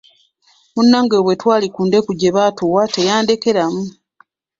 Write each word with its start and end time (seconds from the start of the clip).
Munnange 0.73 1.17
bwe 1.25 1.33
twali 1.41 1.67
ku 1.75 1.81
ndeku 1.87 2.11
gye 2.19 2.29
baatuwa 2.35 2.81
teyandekeramu. 2.93 3.83